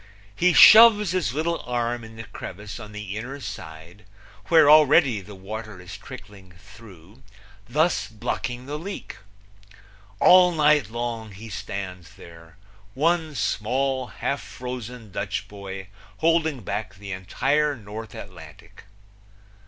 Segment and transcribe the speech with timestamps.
[0.35, 4.07] He shoves his little arm in the crevice on the inner side,
[4.47, 7.21] where already the water is trickling through,
[7.69, 9.17] thus blocking the leak.
[10.19, 12.57] All night long he stands there,
[12.95, 18.85] one small, half frozen Dutch boy holding back the entire North Atlantic.